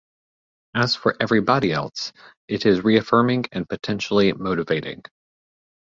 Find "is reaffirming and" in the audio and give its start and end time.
2.65-3.69